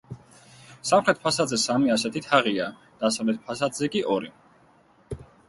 [0.91, 2.71] სამხრეთ ფასადზე სამი ასეთი თაღია,
[3.05, 4.35] დასავლეთ ფასადზე კი ორი.